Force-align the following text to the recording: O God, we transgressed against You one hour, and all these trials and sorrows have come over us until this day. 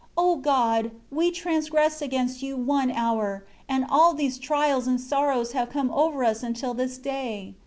O 0.17 0.37
God, 0.37 0.89
we 1.11 1.29
transgressed 1.29 2.01
against 2.01 2.41
You 2.41 2.57
one 2.57 2.89
hour, 2.89 3.45
and 3.69 3.85
all 3.87 4.15
these 4.15 4.39
trials 4.39 4.87
and 4.87 4.99
sorrows 4.99 5.51
have 5.51 5.69
come 5.69 5.91
over 5.91 6.23
us 6.23 6.41
until 6.41 6.73
this 6.73 6.97
day. 6.97 7.53